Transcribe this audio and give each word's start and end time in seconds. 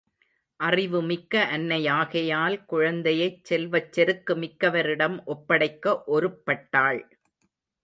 அறிவு 0.59 1.01
மிக்க 1.01 1.43
அன்னையாகையால் 1.51 2.65
குழந்தையைச் 2.65 3.45
செல்வச் 3.45 3.91
செருக்கு 3.91 4.35
மிக்கவரிடம் 4.35 5.23
ஒப்படைக்க 5.25 6.03
ஒருப்பட்டாள். 6.07 7.01